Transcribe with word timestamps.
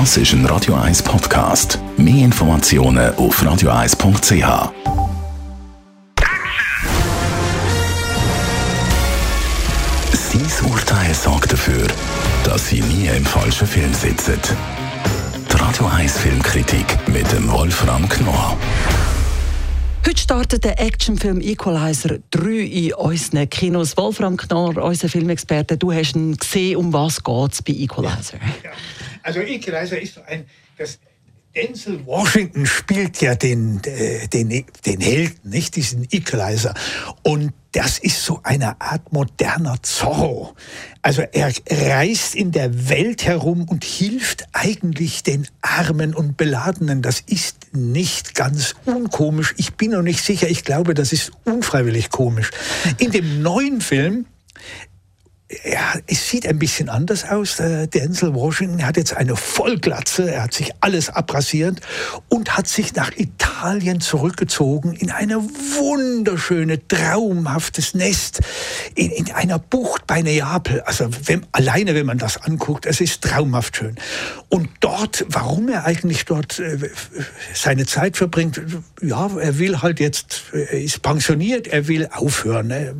Das 0.00 0.16
ist 0.16 0.32
ein 0.32 0.44
Radio 0.46 0.74
1 0.74 1.04
Podcast. 1.04 1.78
Mehr 1.96 2.24
Informationen 2.24 3.14
auf 3.14 3.40
radio1.ch. 3.40 4.72
Sein 10.10 10.68
Urteil 10.68 11.14
sorgt 11.14 11.52
dafür, 11.52 11.86
dass 12.42 12.70
Sie 12.70 12.80
nie 12.80 13.06
im 13.06 13.24
falschen 13.24 13.68
Film 13.68 13.94
sitzen. 13.94 14.36
Die 15.52 15.56
Radio 15.56 15.86
1 15.86 16.18
Filmkritik 16.18 16.98
mit 17.06 17.30
dem 17.30 17.48
Wolfram 17.52 18.08
Knorr. 18.08 18.56
Heute 20.04 20.20
startet 20.20 20.64
der 20.64 20.80
Actionfilm 20.80 21.40
Equalizer 21.40 22.18
3 22.32 22.50
in 22.50 22.94
unseren 22.94 23.48
Kinos. 23.48 23.96
Wolfram 23.96 24.36
Knorr, 24.36 24.76
unser 24.76 25.08
Filmexperte, 25.08 25.76
du 25.76 25.92
hast 25.92 26.16
ihn 26.16 26.36
gesehen, 26.36 26.78
um 26.78 26.92
was 26.92 27.22
geht 27.22 27.52
es 27.52 27.62
bei 27.62 27.74
Equalizer? 27.74 28.38
Ja. 28.64 28.70
Also 29.24 29.40
Equalizer 29.40 30.00
ist 30.00 30.18
ein, 30.26 30.44
das 30.76 30.98
Denzel 31.54 32.04
Washington 32.04 32.66
spielt 32.66 33.20
ja 33.20 33.36
den, 33.36 33.80
äh, 33.84 34.26
den, 34.26 34.64
den 34.84 35.00
Helden, 35.00 35.38
nicht 35.44 35.76
diesen 35.76 36.06
Equalizer. 36.10 36.74
Und 37.22 37.52
das 37.70 37.98
ist 37.98 38.24
so 38.24 38.40
eine 38.42 38.80
Art 38.80 39.12
moderner 39.12 39.80
Zorro. 39.82 40.54
Also 41.00 41.22
er 41.32 41.52
reist 41.70 42.34
in 42.34 42.50
der 42.50 42.88
Welt 42.88 43.24
herum 43.24 43.68
und 43.68 43.84
hilft 43.84 44.46
eigentlich 44.52 45.22
den 45.22 45.46
Armen 45.62 46.14
und 46.14 46.36
Beladenen. 46.36 47.02
Das 47.02 47.20
ist 47.20 47.72
nicht 47.72 48.34
ganz 48.34 48.74
unkomisch. 48.84 49.54
Ich 49.56 49.74
bin 49.74 49.92
noch 49.92 50.02
nicht 50.02 50.24
sicher. 50.24 50.48
Ich 50.48 50.64
glaube, 50.64 50.94
das 50.94 51.12
ist 51.12 51.30
unfreiwillig 51.44 52.10
komisch. 52.10 52.50
In 52.98 53.12
dem 53.12 53.42
neuen 53.42 53.80
Film 53.80 54.26
ja, 55.64 55.94
es 56.06 56.28
sieht 56.28 56.46
ein 56.46 56.58
bisschen 56.58 56.88
anders 56.88 57.24
aus. 57.24 57.56
Der 57.56 57.86
Denzel 57.86 58.34
Washington 58.34 58.84
hat 58.86 58.96
jetzt 58.96 59.16
eine 59.16 59.34
Vollglatze, 59.34 60.30
er 60.30 60.42
hat 60.42 60.54
sich 60.54 60.72
alles 60.80 61.08
abrasiert 61.08 61.80
und 62.28 62.56
hat 62.56 62.68
sich 62.68 62.94
nach 62.94 63.10
Italien 63.16 64.00
zurückgezogen 64.00 64.92
in 64.92 65.10
eine 65.10 65.36
wunderschöne, 65.36 66.86
traumhaftes 66.86 67.94
Nest 67.94 68.40
in, 68.94 69.10
in 69.10 69.32
einer 69.32 69.58
Bucht 69.58 70.06
bei 70.06 70.20
Neapel. 70.20 70.82
Also 70.82 71.08
wenn, 71.24 71.46
alleine, 71.52 71.94
wenn 71.94 72.06
man 72.06 72.18
das 72.18 72.36
anguckt, 72.36 72.84
es 72.84 73.00
ist 73.00 73.22
traumhaft 73.22 73.76
schön. 73.76 73.96
Und 74.50 74.68
dort, 74.80 75.24
warum 75.28 75.68
er 75.70 75.86
eigentlich 75.86 76.26
dort 76.26 76.58
äh, 76.58 76.90
seine 77.54 77.86
Zeit 77.86 78.18
verbringt, 78.18 78.60
ja, 79.00 79.30
er 79.38 79.58
will 79.58 79.80
halt 79.80 79.98
jetzt, 79.98 80.42
er 80.52 80.80
ist 80.80 81.00
pensioniert, 81.00 81.68
er 81.68 81.88
will 81.88 82.08
aufhören. 82.12 82.66
Ne? 82.66 82.94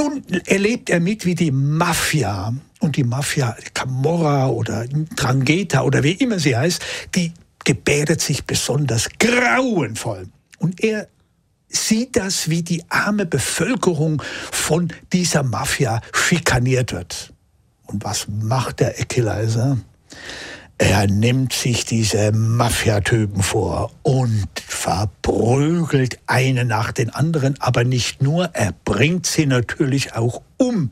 Nun 0.00 0.24
erlebt 0.46 0.88
er 0.88 0.98
mit, 0.98 1.26
wie 1.26 1.34
die 1.34 1.50
Mafia 1.50 2.54
und 2.78 2.96
die 2.96 3.04
Mafia 3.04 3.54
Camorra 3.74 4.48
oder 4.48 4.86
Drangheta 5.14 5.82
oder 5.82 6.02
wie 6.02 6.12
immer 6.12 6.38
sie 6.38 6.56
heißt, 6.56 6.82
die 7.14 7.34
gebärdet 7.66 8.22
sich 8.22 8.46
besonders 8.46 9.10
grauenvoll. 9.18 10.28
Und 10.58 10.82
er 10.82 11.06
sieht 11.68 12.16
das, 12.16 12.48
wie 12.48 12.62
die 12.62 12.82
arme 12.88 13.26
Bevölkerung 13.26 14.22
von 14.50 14.90
dieser 15.12 15.42
Mafia 15.42 16.00
schikaniert 16.14 16.92
wird. 16.92 17.34
Und 17.84 18.02
was 18.02 18.26
macht 18.26 18.80
der 18.80 18.98
Equalizer? 18.98 19.76
Er 20.82 21.06
nimmt 21.08 21.52
sich 21.52 21.84
diese 21.84 22.32
Mafiatypen 22.32 23.42
vor 23.42 23.92
und 24.02 24.48
verprügelt 24.66 26.18
eine 26.26 26.64
nach 26.64 26.90
den 26.90 27.10
anderen, 27.10 27.60
aber 27.60 27.84
nicht 27.84 28.22
nur, 28.22 28.46
er 28.54 28.72
bringt 28.86 29.26
sie 29.26 29.44
natürlich 29.44 30.14
auch 30.14 30.40
um. 30.56 30.90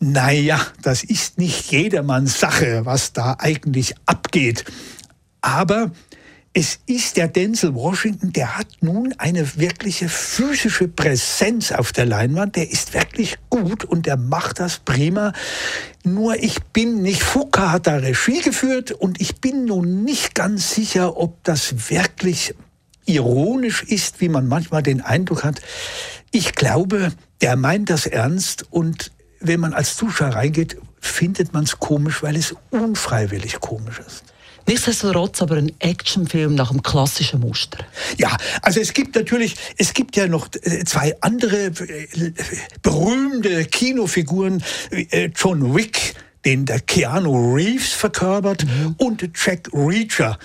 Naja, 0.00 0.60
das 0.82 1.04
ist 1.04 1.38
nicht 1.38 1.70
jedermanns 1.70 2.40
Sache, 2.40 2.84
was 2.84 3.12
da 3.12 3.36
eigentlich 3.38 3.94
abgeht. 4.06 4.64
Aber 5.40 5.92
es 6.58 6.78
ist 6.86 7.18
der 7.18 7.28
Denzel 7.28 7.74
Washington, 7.74 8.32
der 8.32 8.56
hat 8.56 8.68
nun 8.80 9.12
eine 9.18 9.58
wirkliche 9.58 10.08
physische 10.08 10.88
Präsenz 10.88 11.70
auf 11.70 11.92
der 11.92 12.06
Leinwand. 12.06 12.56
Der 12.56 12.70
ist 12.70 12.94
wirklich 12.94 13.36
gut 13.50 13.84
und 13.84 14.06
der 14.06 14.16
macht 14.16 14.58
das 14.58 14.78
prima. 14.78 15.34
Nur 16.02 16.42
ich 16.42 16.64
bin 16.72 17.02
nicht, 17.02 17.22
Fuka 17.22 17.72
hat 17.72 17.86
da 17.86 17.96
Regie 17.96 18.40
geführt 18.40 18.90
und 18.90 19.20
ich 19.20 19.38
bin 19.42 19.66
nun 19.66 20.02
nicht 20.02 20.34
ganz 20.34 20.74
sicher, 20.74 21.18
ob 21.18 21.44
das 21.44 21.90
wirklich 21.90 22.54
ironisch 23.04 23.82
ist, 23.82 24.22
wie 24.22 24.30
man 24.30 24.48
manchmal 24.48 24.82
den 24.82 25.02
Eindruck 25.02 25.44
hat. 25.44 25.60
Ich 26.30 26.54
glaube, 26.54 27.12
der 27.42 27.56
meint 27.56 27.90
das 27.90 28.06
ernst 28.06 28.64
und 28.70 29.12
wenn 29.40 29.60
man 29.60 29.74
als 29.74 29.94
Zuschauer 29.94 30.30
reingeht, 30.30 30.78
findet 31.02 31.52
man 31.52 31.64
es 31.64 31.78
komisch, 31.78 32.22
weil 32.22 32.34
es 32.34 32.54
unfreiwillig 32.70 33.60
komisch 33.60 34.00
ist. 34.00 34.24
Nichtsdestotrotz 34.66 35.42
aber 35.42 35.56
ein 35.56 35.72
Actionfilm 35.78 36.54
nach 36.54 36.70
dem 36.70 36.82
klassischen 36.82 37.40
Muster. 37.40 37.78
Ja, 38.18 38.36
also 38.62 38.80
es 38.80 38.92
gibt 38.92 39.14
natürlich, 39.14 39.54
es 39.76 39.94
gibt 39.94 40.16
ja 40.16 40.26
noch 40.26 40.48
äh, 40.62 40.84
zwei 40.84 41.14
andere 41.20 41.66
äh, 41.66 42.32
berühmte 42.82 43.64
Kinofiguren, 43.66 44.62
äh, 44.90 45.30
John 45.36 45.74
Wick, 45.74 46.14
den 46.44 46.66
der 46.66 46.80
Keanu 46.80 47.54
Reeves 47.54 47.92
verkörpert, 47.92 48.64
mhm. 48.64 48.94
und 48.98 49.30
Jack 49.34 49.70
Reacher. 49.72 50.38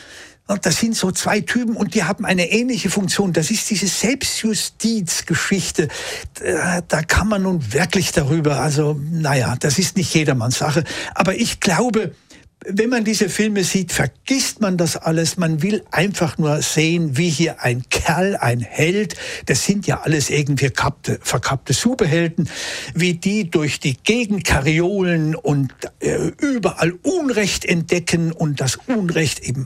Und 0.48 0.66
das 0.66 0.80
sind 0.80 0.98
so 0.98 1.12
zwei 1.12 1.40
Typen 1.40 1.78
und 1.78 1.96
die 1.96 2.04
haben 2.04 2.26
eine 2.26 2.52
ähnliche 2.52 2.90
Funktion. 2.90 3.32
Das 3.32 3.52
ist 3.52 3.70
diese 3.70 3.88
Selbstjustizgeschichte. 3.88 5.88
Da, 6.34 6.82
da 6.82 7.04
kann 7.04 7.30
man 7.30 7.44
nun 7.44 7.74
wirklich 7.74 8.12
darüber, 8.12 8.60
also 8.60 9.00
naja, 9.12 9.56
das 9.60 9.80
ist 9.80 9.96
nicht 9.96 10.14
jedermanns 10.14 10.58
Sache. 10.58 10.84
Aber 11.16 11.36
ich 11.36 11.62
glaube, 11.62 12.14
wenn 12.66 12.90
man 12.90 13.04
diese 13.04 13.30
Filme 13.30 13.64
sieht, 13.64 13.92
vergisst 13.92 14.62
man 14.62 14.78
das 14.78 14.96
alles. 14.96 15.38
Man 15.38 15.62
will 15.62 15.84
einfach 15.92 16.38
nur 16.38 16.62
sehen, 16.62 17.18
wie 17.18 17.30
hier 17.30 17.62
ein 17.62 17.84
Kerl, 17.90 18.36
ein 18.36 18.60
Held, 18.60 19.16
das 19.48 19.66
sind 19.66 19.88
ja 19.88 20.02
alles 20.02 20.30
irgendwie 20.30 20.66
verkappte, 20.66 21.20
verkappte 21.22 21.74
Superhelden, 21.74 22.50
wie 22.94 23.16
die 23.16 23.50
durch 23.50 23.80
die 23.80 23.96
Gegend 23.96 24.46
kariolen 24.46 25.36
und 25.36 25.74
äh, 26.00 26.32
überall 26.40 26.94
Unrecht 27.02 27.66
entdecken 27.66 28.32
und 28.32 28.62
das 28.62 28.78
Unrecht 28.88 29.40
eben 29.40 29.66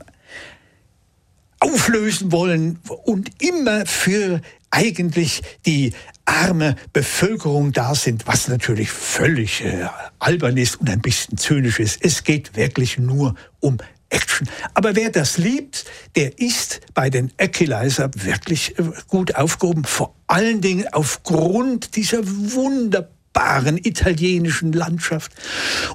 auflösen 1.59 2.31
wollen 2.31 2.79
und 3.05 3.41
immer 3.41 3.85
für 3.85 4.41
eigentlich 4.71 5.41
die 5.65 5.93
arme 6.25 6.75
Bevölkerung 6.91 7.71
da 7.71 7.95
sind, 7.95 8.27
was 8.27 8.47
natürlich 8.47 8.89
völlig 8.89 9.63
äh, 9.63 9.87
albern 10.19 10.57
ist 10.57 10.75
und 10.81 10.89
ein 10.89 11.01
bisschen 11.01 11.37
zynisch 11.37 11.79
ist. 11.79 11.99
Es 12.01 12.23
geht 12.23 12.55
wirklich 12.55 12.97
nur 12.97 13.35
um 13.59 13.77
Action. 14.09 14.49
Aber 14.73 14.95
wer 14.95 15.09
das 15.09 15.37
liebt, 15.37 15.85
der 16.15 16.39
ist 16.39 16.81
bei 16.93 17.09
den 17.09 17.31
Equalizer 17.37 18.09
wirklich 18.15 18.77
äh, 18.77 18.83
gut 19.07 19.35
aufgehoben. 19.35 19.83
Vor 19.83 20.15
allen 20.27 20.61
Dingen 20.61 20.85
aufgrund 20.91 21.95
dieser 21.95 22.19
wunderbaren 22.23 23.77
italienischen 23.77 24.73
Landschaft 24.73 25.31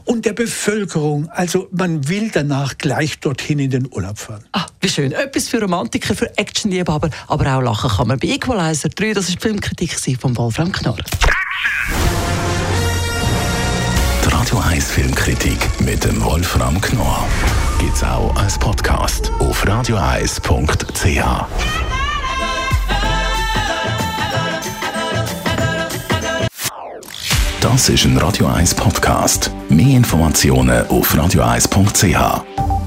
und 0.04 0.26
der 0.26 0.32
Bevölkerung. 0.32 1.28
Also 1.28 1.68
man 1.70 2.08
will 2.08 2.30
danach 2.32 2.78
gleich 2.78 3.20
dorthin 3.20 3.58
in 3.58 3.70
den 3.70 3.92
Urlaub 3.92 4.18
fahren. 4.18 4.44
Ah, 4.52 4.66
wie 4.80 4.88
schön. 4.88 5.12
Etwas 5.12 5.48
für 5.48 5.60
Romantiker, 5.60 6.14
für 6.14 6.36
Actionliebhaber, 6.36 7.10
aber 7.28 7.56
auch 7.56 7.60
lachen 7.60 7.90
kann 7.90 8.08
man. 8.08 8.18
Bei 8.18 8.28
Equalizer 8.28 8.88
3, 8.88 9.14
das 9.14 9.28
ist 9.28 9.36
die 9.36 9.40
Filmkritik 9.40 9.94
von 10.20 10.36
Wolfram 10.36 10.72
Knorr. 10.72 10.98
Die 14.24 14.28
Radio 14.28 14.58
1 14.58 14.90
Filmkritik 14.90 15.58
mit 15.80 16.04
dem 16.04 16.22
Wolfram 16.24 16.80
Knorr 16.80 17.26
gibt 17.78 17.96
es 17.96 18.02
auch 18.02 18.34
als 18.36 18.58
Podcast 18.58 19.30
auf 19.38 19.66
radioeis.ch. 19.66 21.20
Das 27.60 27.88
ist 27.90 28.04
ein 28.04 28.16
Radio 28.16 28.46
1 28.46 28.74
Podcast. 28.74 29.50
Mehr 29.68 29.96
Informationen 29.96 30.86
auf 30.88 31.14
radioeis.ch. 31.16 32.79